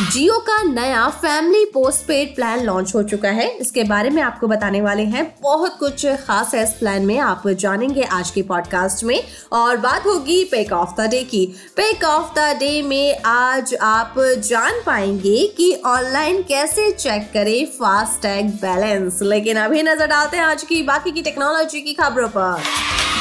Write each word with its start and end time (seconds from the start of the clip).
जियो 0.00 0.38
का 0.38 0.62
नया 0.62 1.08
family 1.08 1.64
post 1.64 2.06
paid 2.06 2.34
plan 2.34 2.60
launch 2.60 2.94
हो 2.94 3.02
चुका 3.02 3.28
है। 3.28 3.48
इसके 3.50 3.82
बारे 3.84 4.10
में 4.10 4.22
आपको 4.22 4.46
बताने 4.46 4.80
वाले 4.80 5.02
हैं। 5.02 5.24
बहुत 5.42 5.76
कुछ 5.78 6.06
खास 6.06 6.54
है 6.54 6.62
इस 6.62 6.70
प्लान 6.70 7.04
में। 7.06 7.18
आप 7.18 7.42
जानेंगे 7.48 8.02
आज 8.02 8.30
के 8.30 8.42
पॉडकास्ट 8.42 9.04
में। 9.04 9.22
और 9.52 9.76
बात 9.76 10.06
होगी 10.06 10.42
पेक 10.44 10.72
ऑफ़ 10.72 11.00
द 11.00 11.08
डे 11.10 11.22
की। 11.24 11.44
पेक 11.76 12.04
ऑफ़ 12.04 12.32
द 12.38 12.56
डे 12.58 12.82
में 12.82 13.20
आज 13.22 13.74
आप 13.74 14.14
जान 14.18 14.80
पाएँगे 14.86 15.46
कि 15.56 15.72
ऑनलाइन 15.86 16.42
कैसे 16.42 16.90
चेक 16.90 17.30
करें 17.34 17.64
फास्टैग 17.66 18.50
बैलेंस 18.62 19.18
लेकिन 19.22 19.56
अभी 19.56 19.82
नज़र 19.82 20.06
डालते 20.06 20.36
हैं 20.36 20.44
आज 20.44 20.62
की। 20.62 20.82
बाकी 20.82 21.10
की 21.10 21.22
टेक्नोलॉजी 21.22 21.80
की 21.80 21.94
खबरों 21.94 22.28
पर। 22.28 22.62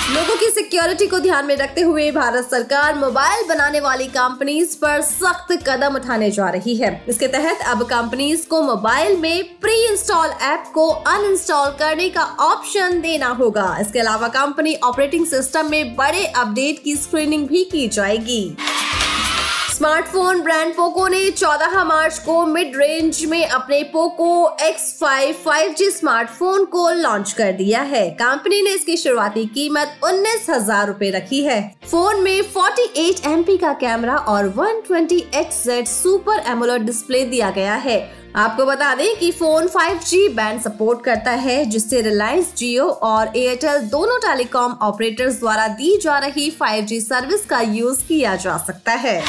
लोगों 0.10 0.36
की 0.36 0.46
सिक्योरिटी 0.46 1.06
को 1.08 1.18
ध्यान 1.20 1.46
में 1.46 1.56
रखते 1.58 1.82
हुए 1.82 2.10
भारत 2.12 2.46
सरकार 2.52 2.96
मोबाइल 2.96 3.44
बनाने 3.48 3.80
वाली 3.80 4.06
कंपनीज़ 4.08 4.76
पर 4.78 5.02
सख्त 5.02 5.52
कदम 5.68 5.96
उठाने 5.96 6.30
जा 6.32 6.48
रही 6.50 6.76
है। 6.76 6.90
इसके 7.10 7.28
तहत 7.28 7.60
अब 7.68 7.84
कंपनीज़ 7.84 8.48
को 8.48 8.62
मोबाइल 8.62 9.18
में 9.18 9.44
प्री 9.62 9.76
इंस्टॉल 9.88 10.30
ऐप 10.44 10.72
को 10.74 10.88
अनइंस्टॉल 10.88 11.70
करने 11.80 12.10
का 12.10 12.24
ऑप्शन 12.42 13.00
देना 13.02 13.28
होगा। 13.40 13.78
इसके 13.82 14.00
अलावा 14.00 14.28
कंपनी 14.28 14.76
ऑपरेटिंग 14.84 15.26
सिस्टम 15.28 15.70
में 15.72 15.96
बड़े 15.96 16.26
अपडेट 16.26 16.84
की 16.84 16.96
स्क्रीनिंग 16.96 17.48
भी 17.48 17.64
की 17.64 17.88
जाएगी। 17.90 18.44
स्मार्टफ़ोन 19.80 20.42
ब्रांड 20.44 20.74
पोको 20.74 21.08
ने 21.08 21.20
14 21.32 21.84
मार्च 21.86 22.18
को 22.20 22.46
मिड 22.46 22.76
रेंज 22.78 23.24
में 23.26 23.46
अपने 23.46 23.82
पोको 23.84 24.58
X5 24.62 25.36
5G 25.46 25.90
स्मार्टफ़ोन 25.92 26.66
को 26.66 26.90
लॉन्च 26.92 27.32
कर 27.32 27.52
दिया 27.52 27.82
है। 27.84 28.10
कंपनी 28.12 28.62
ने 28.62 28.74
इसकी 28.74 28.98
शुरुआती 28.98 29.46
कीमत 29.46 30.00
उन्नीस 30.04 30.50
हज़ार 30.50 30.88
रूपए 30.88 31.10
रखी 31.10 31.42
है। 31.44 31.62
फ़ोन 31.92 32.22
में 32.22 32.42
48 32.42 33.22
MP 33.28 33.60
का 33.62 33.74
कैमरा 33.76 34.18
और 34.18 34.50
120 34.50 35.22
Hz 35.36 35.86
सुपर 35.88 36.44
एमोलेड 36.52 36.86
डिस्प्ले 36.86 37.24
दिया 37.26 37.52
गया 37.52 37.76
है। 37.78 38.00
आपको 38.36 38.66
बता 38.66 38.94
दें 38.96 39.16
कि 39.20 39.32
फ़ोन 39.32 39.68
5G 39.68 40.28
बैंड 40.34 40.62
सपोर्ट 40.62 41.04
करता 41.04 41.32
है, 41.32 41.64
जिससे 41.66 42.02
रिलायंस 42.02 42.54
जियो 42.58 42.86
और 42.86 43.32
एयरटेल 43.38 43.88
दोनों 43.88 44.20
टेलीकॉम 44.20 44.78
ऑपरेटर्स 44.82 45.40
द्वारा 45.40 45.68
दी 45.70 45.98
जा 46.04 46.18
रही 46.18 46.50
5G 46.62 47.00
सर्विस 47.02 47.46
का 47.46 47.62
यूज़ 47.62 48.04
किया 48.08 48.36
जा 48.36 48.58
सकता 48.58 48.92
है। 48.98 49.22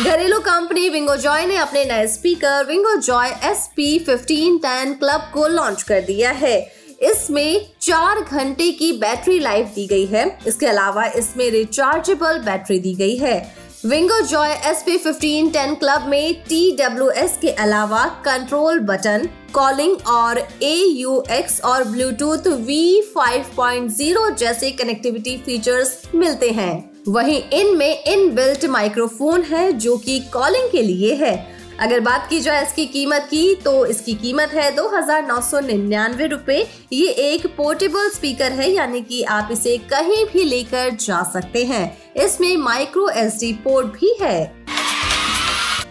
घरेलू 0.00 0.38
कंपनी 0.40 0.88
विंगो 0.88 1.14
जॉय 1.16 1.44
ने 1.46 1.56
अपने 1.56 1.84
नए 1.84 2.06
speaker 2.08 2.64
Wingo 2.66 2.94
Joy 2.96 3.28
S 3.44 3.68
P 3.76 3.98
fifteen 3.98 4.56
ten 4.58 4.92
club 4.94 5.30
को 5.32 5.46
लॉन्च 5.46 5.82
कर 5.82 6.00
दिया 6.00 6.30
है। 6.32 6.56
इसमें 7.02 7.66
चार 7.80 8.20
घंटे 8.20 8.70
की 8.72 8.92
बैटरी 8.92 9.38
लाइफ 9.38 9.72
दी 9.74 9.86
गई 9.86 10.06
है। 10.06 10.24
इसके 10.46 10.66
अलावा 10.66 11.04
इसमें 11.16 11.50
रिचार्जेबल 11.50 12.38
बैटरी 12.38 12.78
दी 12.78 12.94
गई 12.94 13.16
है। 13.16 13.36
Wingo 13.84 14.20
Joy 14.20 14.52
S 14.66 14.82
P 14.86 14.96
fifteen 14.98 15.50
ten 15.50 15.74
club 15.74 16.06
में 16.08 16.34
टी 16.48 16.70
डब्ल्यू 16.76 17.10
एस 17.16 17.38
के 17.42 17.50
अलावा 17.58 18.04
कंट्रोल 18.24 18.78
बटन 18.88 19.28
कॉलिंग 19.52 20.06
और 20.08 20.38
ए 20.62 20.74
यू 20.74 21.22
एक्स 21.30 21.60
और 21.62 21.84
bluetooth 21.84 22.46
V 22.66 23.00
five 23.14 23.44
point 23.56 23.90
zero 23.90 24.28
जैसे 24.30 24.70
कनेक्टिविटी 24.72 25.36
फीचर्स 25.36 26.00
मिलते 26.14 26.50
हैं। 26.50 26.89
वहीं 27.08 27.42
इनमें 27.52 28.04
इन 28.04 28.28
बिल्ट 28.34 28.64
माइक्रोफोन 28.66 29.42
है, 29.42 29.72
जो 29.72 29.96
कि 29.96 30.18
कॉलिंग 30.32 30.70
के 30.72 30.82
लिए 30.82 31.14
है। 31.14 31.60
अगर 31.80 32.00
बात 32.00 32.26
की 32.30 32.40
जाए 32.40 32.62
इसकी 32.62 32.84
कीमत 32.86 33.26
की 33.30 33.54
तो 33.54 33.84
इसकी 33.86 34.14
कीमत 34.14 34.50
है 34.54 34.70
दो 34.76 34.86
हज़ार 34.88 35.26
नौ 35.26 35.40
सौ 35.40 35.60
निन्यानवे 35.60 36.26
रूपए। 36.26 36.58
ये 36.92 37.08
एक 37.08 37.46
पोर्टेबल 37.56 38.08
स्पीकर 38.08 38.52
है, 38.52 38.70
यानी 38.70 39.00
कि 39.00 39.22
आप 39.24 39.48
इसे 39.52 39.76
कहीं 39.90 40.24
भी 40.26 40.44
लेकर 40.44 40.90
जा 40.96 41.22
सकते 41.32 41.64
हैं। 41.64 42.14
इसमें 42.16 42.56
माइक्रो 42.58 43.08
एसडी 43.10 43.52
पोर्ट 43.64 43.86
भी 43.94 44.14
है। 44.20 44.59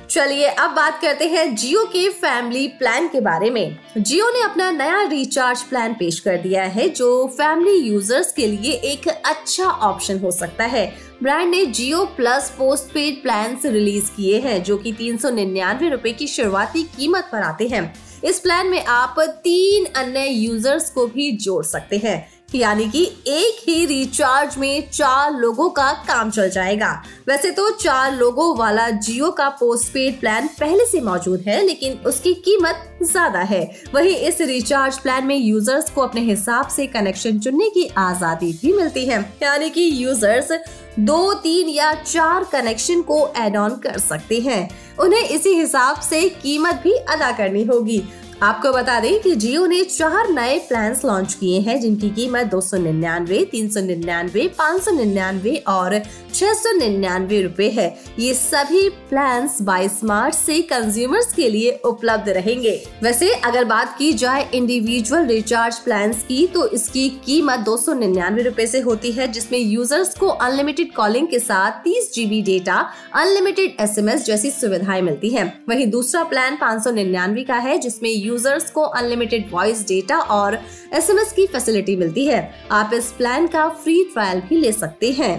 चलिए 0.10 0.46
अब 0.46 0.72
बात 0.72 1.02
करते 1.02 1.26
हैं 1.26 1.56
जियो 1.56 1.84
के 1.86 2.10
फैमिली 2.10 2.68
प्लान 2.68 3.08
के 3.08 3.22
बारे 3.22 3.50
में। 3.50 3.78
जियो 3.98 4.30
ने 4.30 4.42
अपना 4.42 4.72
नया 4.72 5.04
रिचार्ज 5.04 5.62
प्लान 5.62 5.94
पेश 5.94 6.20
कर 6.20 6.38
दिया 6.38 6.64
है, 6.64 6.90
जो 6.90 7.28
फैमिली 7.28 7.78
यूज़र्स 7.78 8.34
के 8.34 8.48
लिए 8.48 8.72
एक 8.72 9.08
अच्छा 9.08 9.66
ऑप्शन 9.66 10.20
हो 10.20 10.32
सकता 10.32 10.64
है। 10.64 10.96
ब्रांड 11.24 11.50
ने 11.50 11.66
Jio 11.66 12.06
plus 12.06 12.50
postpaid 12.94 13.22
plan 13.22 13.60
release 13.66 14.12
किए 14.18 14.40
हैं, 14.40 14.64
जो 14.64 14.78
कि 14.78 14.94
तीन 14.94 15.18
सौ 15.18 15.30
निन्यानवे 15.30 15.90
रूपए 15.90 16.12
की 16.12 16.28
शुरुआती 16.28 16.84
कीमत 16.84 17.30
पर 17.32 17.42
आते 17.42 17.68
हैं। 17.68 17.94
इस 18.24 18.40
प्लान 18.40 18.68
में 18.68 18.86
आप 18.86 19.16
तीन 19.20 19.86
अन्य 19.86 20.28
यूज़र्स 20.28 20.90
को 20.90 21.08
भी 21.08 21.32
जोड़ 21.32 21.66
सकते 21.66 21.98
हैं। 21.98 22.39
यानी 22.56 22.88
कि 22.90 23.04
एक 23.28 23.58
ही 23.68 23.86
रिचार्ज 23.86 24.58
में 24.58 24.90
चार 24.90 25.34
लोगों 25.34 25.70
का 25.70 25.92
काम 26.08 26.30
चल 26.32 26.50
जाएगा। 26.50 26.92
वैसे 27.28 27.52
तो 27.52 27.70
चार 27.72 28.16
लोगों 28.16 28.58
वाला 28.58 28.90
जियो 28.90 29.30
का 29.32 29.50
पोस्ट 29.50 29.92
पेड 29.94 30.20
प्लान 30.20 30.48
पहले 30.60 30.86
से 30.86 31.02
मौजूद 31.02 31.44
है, 31.48 31.62
लेकिन 31.66 31.98
उसकी 32.08 32.34
कीमत 32.36 32.86
ज़्यादा 33.04 33.40
है। 33.42 33.62
वहीं 33.94 34.16
इस 34.18 34.42
रिचार्ज 34.42 34.98
प्लान 35.00 35.26
में 35.26 35.36
यूज़र्स 35.38 35.90
को 35.90 36.02
अपने 36.02 36.22
हिसाब 36.22 36.68
से 36.68 36.88
कनेक्शन 36.88 37.40
चुनने 37.40 37.70
की 37.70 37.88
आज़ादी 37.98 38.52
भी 38.62 38.74
मिलती 38.74 39.06
है। 39.06 39.22
यानी 39.44 39.70
कि 39.70 39.90
यूज़र्स 39.96 40.52
दो, 41.00 41.34
तीन 41.34 41.70
या 41.70 41.94
चार 41.94 42.44
कनेक्शन 42.44 43.02
को 43.02 43.28
एड 43.38 43.58
ऑन 43.58 43.76
कर 43.84 43.98
सकते 44.00 44.40
हैं। 44.40 44.70
उन्हें 45.00 45.22
इसी 45.22 45.50
हिसाब 45.50 46.00
से 46.02 46.28
कीमत 46.32 46.82
भी 46.84 46.94
अदा 46.94 47.32
करनी 47.32 47.64
होगी। 47.64 48.04
आपको 48.44 48.72
बता 48.72 49.00
दें 49.00 49.20
कि 49.22 49.36
जियो 49.36 49.66
ने 49.66 49.84
चार 49.84 50.30
नए 50.30 50.60
प्लान 50.60 50.96
लॉन्च 51.06 51.34
किए 51.34 51.60
हैं, 51.60 51.80
जिनकी 51.82 52.10
कीमत 52.10 52.46
दो 52.46 52.62
सौ 52.62 52.78
निन्यानवे, 52.78 53.46
तीन 53.46 53.70
सौ 53.70 53.80
निन्यानवे, 53.80 54.48
पाँच 54.48 54.82
सौ 54.82 54.92
निन्यानवे 54.92 55.56
और 55.68 56.00
छह 56.34 56.54
सौ 56.54 56.72
निन्यानवे 56.78 57.42
रूपए 57.42 57.70
है। 57.70 58.00
ये 58.20 58.34
सभी 58.34 58.90
प्लान 58.90 59.50
बाई 59.62 59.90
स्मार्ट 59.90 60.36
से 60.36 60.62
कंज्यूमर्स 60.62 61.34
के 61.34 61.50
लिए 61.50 61.72
उपलब्ध 61.86 62.30
रहेंगे। 62.30 62.88
वैसे, 63.04 63.34
अगर 63.34 63.66
बात 63.66 63.96
की 63.98 64.14
जाए 64.14 64.50
इंडिविजुअल 64.54 65.26
रिचार्ज 65.26 65.80
प्लान 65.80 66.14
की 66.14 66.48
तो 66.48 66.68
इसकी 66.68 67.10
कीमत 67.10 67.60
दो 67.60 67.78
सौ 67.78 67.94
निन्यानवे 67.94 68.44
रूपए 68.44 68.64
ऐसी 68.64 68.80
होती 68.80 69.12
है, 69.12 69.28
जिसमें 69.28 69.60
यूज़र्स 69.60 70.16
को 70.16 70.28
अनलिमिटेड 70.28 70.94
कॉलिंग 70.94 71.28
के 71.28 71.40
साथ 71.40 71.72
तीस 71.72 72.12
जीबी 72.14 72.42
डेटा 72.42 72.80
अनलिमिटेड 73.16 73.76
एसएमएस 73.82 74.26
जैसी 74.26 74.52
सुविधाएँ 74.52 75.02
मिलती 75.02 75.30
है। 75.30 75.62
वही 75.70 75.86
दूसरा 75.86 76.24
प्लान 76.24 76.56
पाँच 76.56 76.84
सौ 76.84 76.92
निन्यानवे 76.92 77.44
का 77.44 77.56
है, 77.56 77.78
जिसमें 77.78 78.29
यूज़र्स 78.30 78.70
को 78.72 78.82
अनलिमिटेड 78.82 79.50
वॉइस 79.52 79.82
डेटा 79.88 80.18
और 80.32 80.60
एसएमएस 80.94 81.32
की 81.32 81.46
फैसिलिटी 81.48 81.96
मिलती 81.96 82.26
है। 82.26 82.42
आप 82.72 82.92
इस 82.94 83.12
प्लान 83.12 83.48
का 83.48 83.68
फ्री 83.84 84.04
ट्रायल 84.04 84.42
भी 84.42 84.58
ले 84.58 84.72
सकते 84.72 85.12
हैं। 85.12 85.36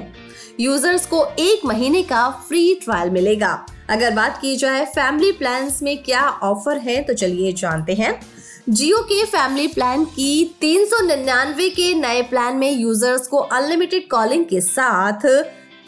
यूज़र्स 0.61 1.07
को 1.07 1.25
एक 1.39 1.65
महीने 1.65 2.03
का 2.03 2.29
फ्री 2.49 2.75
ट्रायल 2.75 3.11
मिलेगा। 3.11 3.53
अगर 3.91 4.11
बात 4.11 4.39
की 4.41 4.57
जाए 4.57 4.85
फैमिली 4.87 5.31
प्लान 5.33 5.71
में 5.83 5.97
क्या 6.03 6.29
ऑफ़र 6.43 6.79
है 6.79 7.03
तो 7.03 7.15
चलिए 7.15 7.53
जानते 7.53 7.95
हैं। 7.95 8.21
जियो 8.69 8.99
के 9.03 9.25
फैमिली 9.27 9.67
प्लान 9.69 10.05
की 10.07 10.45
तीन 10.61 10.85
सौ 10.87 11.05
निन्यानवे 11.07 11.69
के 11.71 11.93
नए 11.95 12.23
प्लान 12.23 12.57
में 12.57 12.71
यूज़र्स 12.71 13.27
को 13.27 13.39
अनलिमिटेड 13.39 14.09
कॉलिंग 14.11 14.45
के 14.45 14.61
साथ 14.61 15.27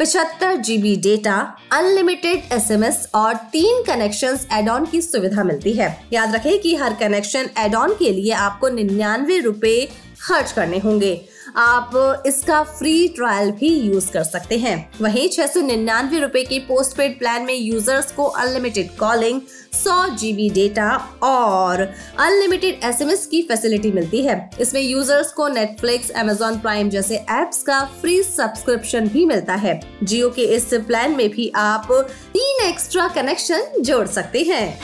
पिछहत्तर 0.03 0.57
जीबी 0.57 0.95
डेटा 0.97 1.35
अनलिमिटेड 1.73 2.53
एसएमएस 2.53 3.07
और 3.15 3.35
तीन 3.53 3.83
कनेक्शन 3.83 4.39
एड 4.53 4.69
ऑन 4.69 4.87
की 4.87 5.03
सुविधा 5.03 5.45
मिलती 5.45 5.73
है। 5.73 5.89
याद 6.13 6.35
रखें 6.35 6.59
कि 6.59 6.75
हर 6.77 6.93
कनेक्शन 6.93 7.49
एड 7.59 7.75
ऑन 7.75 7.95
के 7.95 8.11
लिए 8.11 8.33
आपको 8.33 8.69
निन्यानवे 8.69 9.39
रूपए 9.39 9.75
खर्च 10.23 10.53
करने 10.53 10.79
होंगे। 10.79 11.15
आप 11.57 12.23
इसका 12.27 12.63
फ्री 12.63 13.09
ट्रायल 13.09 13.51
भी 13.51 13.69
यूज़ 13.69 14.11
कर 14.13 14.23
सकते 14.25 14.59
हैं। 14.59 14.77
वहीं 15.01 15.29
छह 15.29 15.47
सौ 15.47 15.61
निन्यानवे 15.61 16.19
रूपए 16.19 16.43
के 16.43 16.59
पोस्ट 16.59 16.97
पेड 16.97 17.19
प्लान 17.19 17.43
में 17.43 17.55
यूज़र्स 17.55 18.13
को 18.13 18.25
अनलिमिटेड 18.25 18.97
कॉलिंग 18.97 19.41
सौ 19.75 20.07
जीबी 20.17 20.49
डेटा 20.51 20.91
और 21.23 21.81
अनलिमिटेड 22.19 22.81
एसएमएस 22.85 23.27
की 23.27 23.43
फैसिलिटी 23.43 23.93
मिलती 23.93 24.23
है। 24.23 24.51
इसमें 24.61 24.81
यूज़र्स 24.81 25.33
को 25.33 25.49
नेटफ्लिक्स 25.49 26.11
एमेजॉन 26.11 26.59
प्राइम 26.59 26.91
जैसे 26.91 27.17
एप्स 27.17 27.63
का 27.63 27.81
फ्री 28.01 28.23
सब्सक्रिप्शन 28.23 29.09
भी 29.09 29.25
मिलता 29.27 29.55
है। 29.55 29.81
जियो 30.03 30.31
के 30.31 30.45
इस 30.57 30.69
प्लान 30.77 31.17
में 31.17 31.29
भी 31.31 31.53
आप 31.57 31.93
तीन 32.33 32.69
एक्स्ट्रा 32.69 33.09
कनेक्शन 33.09 33.83
जोड़ 33.83 34.07
सकते 34.07 34.43
हैं। 34.43 34.79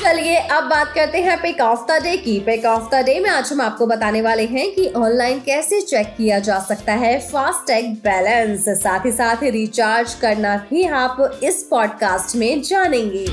चलिए 0.00 0.36
अब 0.36 0.64
बात 0.64 0.92
करते 0.94 1.18
हैं 1.18 1.40
पिक 1.42 1.60
ऑफ़ 1.60 1.80
द 1.88 2.02
डे 2.02 2.16
की। 2.16 2.38
पिक 2.40 2.64
ऑफ़ 2.64 2.88
द 2.90 2.94
डे 2.94 3.20
में 3.20 3.28
आज 3.30 3.52
हम 3.52 3.60
आपको 3.60 3.86
बताने 3.86 4.22
वाले 4.22 4.44
हैं 4.44 4.70
कि 4.74 4.88
ऑनलाइन 4.88 5.40
कैसे 5.40 5.80
चेक 5.80 6.06
किया 6.06 6.38
जा 6.38 6.58
सकता 6.58 6.92
है 6.92 7.18
फास्ट 7.20 7.66
टैग 7.66 7.92
बैलेंस 7.94 8.64
साथ 8.68 9.06
ही 9.06 9.12
साथ 9.12 9.36
रिचार्ज 9.42 10.14
करना 10.14 10.56
भी 10.70 10.84
आप 10.84 11.40
इस 11.42 11.62
पॉडकास्ट 11.70 12.36
में 12.36 12.62
जानेंगे। 12.62 13.26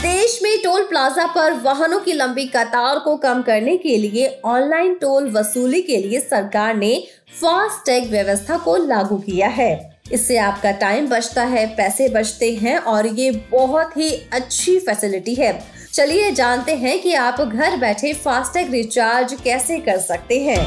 देश 0.00 0.40
में 0.42 0.58
टोल 0.58 0.82
प्लाजा 0.82 1.26
पर 1.26 1.52
वाहनों 1.52 2.00
की 2.00 2.12
लंबी 2.12 2.46
कतार 2.46 2.98
को 2.98 3.16
कम 3.16 3.42
करने 3.42 3.76
के 3.76 3.96
लिए 3.96 4.40
ऑनलाइन 4.44 4.94
टोल 4.94 5.30
वसूली 5.30 5.82
के 5.82 5.96
लिए 5.96 6.20
सरकार 6.20 6.76
ने 6.76 7.06
फास्ट 7.40 7.86
टैग 7.86 8.10
व्यवस्था 8.10 8.58
को 8.58 8.76
लागू 8.76 9.16
किया 9.16 9.48
है। 9.48 9.95
इससे 10.12 10.36
आपका 10.38 10.70
टाइम 10.70 11.08
बचता 11.08 11.44
है, 11.44 11.66
पैसे 11.66 12.08
बचते 12.08 12.52
हैं 12.54 12.76
और 12.78 13.06
ये 13.06 13.30
बहुत 13.50 13.96
ही 13.96 14.10
अच्छी 14.32 14.78
फैसिलिटी 14.78 15.34
है। 15.34 15.52
चलिए 15.92 16.30
जानते 16.30 16.74
हैं 16.74 16.98
कि 17.02 17.14
आप 17.14 17.40
घर 17.40 17.76
बैठे 17.76 18.12
फास्टैग 18.14 18.70
रिचार्ज 18.70 19.36
कैसे 19.44 19.78
कर 19.78 19.98
सकते 19.98 20.38
हैं। 20.40 20.64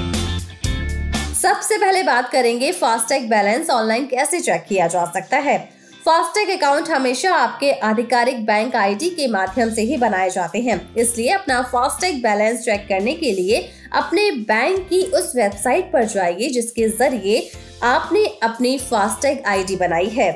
सबसे 1.33 1.77
पहले 1.77 2.03
बात 2.03 2.29
करेंगे 2.29 2.71
फास्टैग 2.71 3.29
बैलेंस 3.29 3.69
ऑनलाइन 3.69 4.05
कैसे 4.05 4.39
चेक 4.39 4.65
किया 4.69 4.87
जा 4.87 5.05
सकता 5.05 5.37
है। 5.37 5.57
फास्टैग 6.05 6.49
अकाउंट 6.49 6.89
हमेशा 6.89 7.33
आपके 7.35 7.71
आधिकारिक 7.71 8.45
बैंक 8.45 8.75
आईडी 8.75 9.09
के 9.09 9.27
माध्यम 9.27 9.69
से 9.69 9.81
ही 9.81 9.97
बनाए 9.97 10.29
जाते 10.29 10.59
हैं। 10.59 10.95
इसलिए 10.95 11.29
अपना 11.29 11.61
फास्टैग 11.61 12.21
बैलेंस 12.23 12.59
चेक 12.59 12.85
करने 12.89 13.13
के 13.13 13.31
लिए 13.31 13.59
अपने 13.93 14.29
बैंक 14.31 14.79
की 14.79 15.01
उस 15.01 15.31
वेबसाइट 15.35 15.91
पर 15.93 16.05
जाइए, 16.05 16.49
जिसके 16.49 16.87
ज़रिए 16.89 17.49
आपने 17.83 18.25
अपनी 18.43 18.77
फास्टैग 18.79 19.43
आईडी 19.47 19.75
बनाई 19.75 20.09
है। 20.09 20.31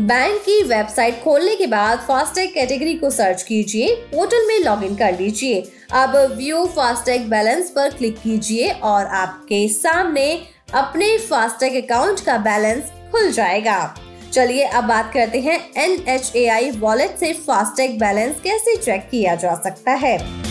बैंक 0.00 0.40
की 0.40 0.62
वेबसाइट 0.62 1.22
खोलने 1.22 1.56
के 1.56 1.66
बाद 1.66 1.98
फास्टैग 1.98 2.52
कैटेगरी 2.54 2.94
को 2.94 3.10
सर्च 3.10 3.42
कीजिए 3.42 3.94
पोर्टल 4.12 4.46
में 4.48 4.58
लॉगिन 4.58 4.94
कर 4.96 5.18
लीजिए। 5.18 5.62
अब 5.92 6.16
व्यू 6.36 6.64
फास्टैग 6.66 7.28
बैलेंस 7.30 7.70
पर 7.70 7.90
क्लिक 7.90 8.16
कीजिए 8.18 8.70
और 8.70 9.06
आपके 9.06 9.66
सामने 9.68 10.32
अपने 10.74 11.16
फास्टैग 11.18 11.82
अकाउंट 11.84 12.20
का 12.20 12.38
बैलेंस 12.38 12.92
खुल 13.12 13.30
जाएगा। 13.32 13.94
चलिए 14.32 14.64
अब 14.64 14.84
बात 14.84 15.12
करते 15.14 15.40
हैं 15.40 15.58
N 15.76 15.98
H 16.08 16.32
A 16.36 16.46
I 16.48 16.70
wallet 16.70 17.18
से 17.18 17.32
फास्टैग 17.40 17.98
बैलेंस 18.00 18.40
कैसे 18.44 18.76
चेक 18.76 19.08
किया 19.10 19.34
जा 19.34 19.54
सकता 19.54 19.92
है। 19.96 20.41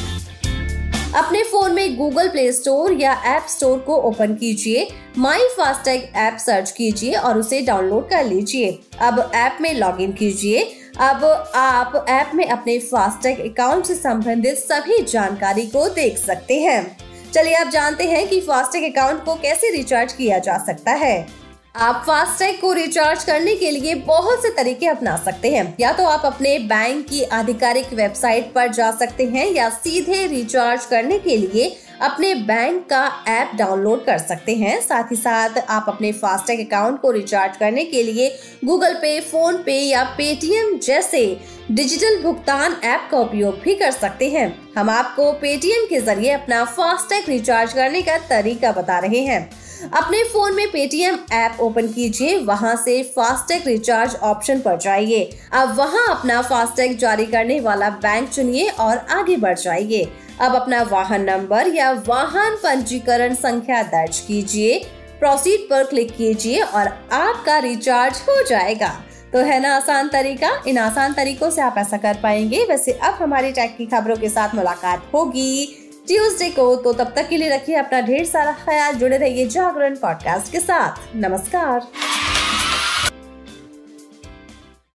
अपने 1.16 1.42
फ़ोन 1.44 1.74
में 1.74 1.98
गूगल 1.98 2.30
प्ले 2.30 2.52
स्टोर 2.52 2.92
या 2.94 3.13
एप 3.25 3.48
स्टोर 3.50 3.80
को 3.80 3.96
ओपन 3.96 4.36
कीजिए, 4.36 4.88
माई 5.18 5.48
फास्टैग 5.58 6.04
ऐप 6.16 6.38
सर्च 6.38 6.72
कीजिए 6.72 7.13
और 7.13 7.38
उसे 7.38 7.62
डाउनलोड 7.62 8.10
कर 8.10 8.25
लीजिए। 8.25 8.80
अब 9.02 9.31
ऐप 9.36 9.58
में 9.62 9.74
लॉगिन 9.74 10.12
कीजिए। 10.12 10.63
अब 11.00 11.25
आप 11.56 12.06
ऐप 12.10 12.31
में 12.36 12.48
अपने 12.48 12.78
फास्टैग 12.80 13.40
अकाउंट 13.42 13.86
से 13.86 13.96
संबंधित 13.96 14.58
सभी 14.58 15.02
जानकारी 15.04 15.66
को 15.66 15.88
देख 15.90 16.18
सकते 16.18 16.60
हैं। 16.60 16.98
चलिए 17.34 17.56
आप 17.56 17.68
जानते 17.68 18.04
हैं 18.04 18.28
कि 18.28 18.42
फास्टैग 18.42 18.92
अकाउंट 18.92 19.24
को 19.25 19.36
कैसे 19.36 19.72
रिचार्ज 19.72 20.13
किया 20.13 20.40
जा 20.40 20.58
सकता 20.58 20.92
है। 20.92 21.41
आप 21.76 22.04
फास्टैग 22.08 22.60
को 22.62 22.72
रिचार्ज 22.74 23.24
करने 23.24 23.56
के 23.56 23.70
लिए 23.72 23.94
बहुत 23.98 24.42
से 24.42 24.50
तरीके 24.50 24.88
अपना 24.88 25.16
सकते 25.18 25.50
हैं। 25.52 25.76
या 25.80 25.92
तो 25.94 26.06
आप 26.06 26.26
अपने 26.26 26.58
बैंक 26.60 27.06
की 27.08 27.24
आधिकारिक 27.24 27.94
वेबसाइट 27.94 28.52
पर 28.54 28.68
जा 28.68 28.90
सकते 28.92 29.26
हैं 29.26 29.46
या 29.48 29.70
सीधे 29.70 30.26
रिचार्ज 30.28 30.86
करने 30.86 31.20
के 31.20 31.38
लिए 31.38 31.70
अपने 32.02 32.34
बैंक 32.36 32.84
का 32.86 33.06
ऐप 33.28 33.52
डाउनलोड 33.56 34.04
कर 34.06 34.18
सकते 34.18 34.56
हैं। 34.56 34.80
साथ 34.82 35.12
ही 35.12 35.16
साथ 35.16 35.58
आप 35.60 35.86
अपने 35.88 36.12
फास्टैग 36.12 36.66
अकाउंट 36.68 37.00
को 37.02 37.12
रिचार्ज 37.12 37.58
करने 37.58 37.86
के 37.86 38.04
लिए 38.04 38.30
गूगल 38.66 38.94
पे 38.94 39.20
फ़ोन 39.22 39.58
पे 39.58 39.80
या 39.80 40.04
पेटीएम 40.18 40.78
जैसे 40.80 41.26
डिजिटल 41.72 42.22
भुगतान 42.24 42.76
ऐप 42.84 43.08
का 43.12 43.18
उपयोग 43.18 43.60
भी 43.60 43.76
कर 43.76 43.92
सकते 43.92 44.30
हैं। 44.30 44.48
हम 44.78 44.90
आपको 44.90 45.32
पेटीएम 45.32 45.86
के 45.86 46.02
ज़रिए 46.02 46.32
अपना 46.32 46.64
फास्टैग 46.68 47.30
रिचार्ज 47.30 47.74
करने 47.74 48.02
का 48.02 48.18
तरीका 48.30 48.72
बता 48.72 49.00
रहे 49.00 49.20
हैं। 49.20 49.50
अपने 49.83 50.24
फ़ोन 50.24 50.56
में 50.56 50.68
पेटीएम 50.72 51.18
ऐप 51.31 51.57
ओपन 51.60 51.88
कीजिए, 51.88 52.38
वहाँ 52.38 52.75
से 52.75 53.04
फास्टैग 53.04 53.68
रिचार्ज 53.68 54.16
ऑप्शन 54.16 54.60
पर 54.60 54.78
जाइए। 54.78 55.38
अब 55.51 55.75
वहाँ 55.75 56.07
अपना 56.10 56.42
फास्टैग 56.42 56.98
जारी 56.98 57.25
करने 57.25 57.60
वाला 57.60 57.89
बैंक 57.89 58.30
चुनिए 58.30 58.69
और 58.69 58.98
आगे 58.98 59.38
बढ़ 59.38 59.57
जाइए। 59.60 60.12
अब 60.42 60.56
अपना 60.56 60.81
वाहन 60.81 61.22
नंबर 61.22 61.68
या 61.68 61.92
वाहन 62.07 62.56
पंजीकरण 62.56 63.36
संख्या 63.36 63.83
दर्ज 63.83 64.19
कीजिए। 64.19 64.80
प्रोसीड 65.19 65.69
पर 65.69 65.84
क्लिक 65.84 66.16
कीजिए 66.16 66.62
और 66.62 66.88
आपका 67.12 67.57
रिचार्ज 67.57 68.22
हो 68.30 68.42
जाएगा। 68.44 69.04
तो 69.34 69.39
है 69.39 69.60
ना 69.60 69.75
आसान 69.75 70.07
तरीका? 70.07 70.63
इन 70.68 70.77
आसान 70.77 71.13
तरीकों 71.13 71.50
से 71.50 71.62
आप 71.62 71.75
ऐसा 71.77 71.98
कर 71.98 72.18
पाएँगे। 72.24 72.66
वैसे 72.66 72.92
अब 72.92 73.13
हमारी 73.13 73.51
टैग 73.51 73.77
की 73.77 73.86
खबरों 73.86 74.16
के 74.16 74.30
साथ 74.30 74.56
मुलाकात 74.56 75.12
होगी। 75.13 75.81
ट्यूसडे 76.12 76.50
को 76.50 76.63
तो 76.75 76.92
तब 76.94 77.13
तक 77.16 77.28
के 77.30 77.38
लिए 77.38 77.50
रखिए 77.50 77.75
अपना 77.75 78.00
ढेर 78.02 78.25
सारा 78.25 78.52
ख्याल, 78.52 78.96
जुड़े 78.96 79.18
रहिए 79.18 79.48
जागरण 79.48 79.96
पॉडकास्ट 79.96 80.52
के 80.52 80.60
साथ। 80.60 81.16
नमस्कार। 81.16 81.88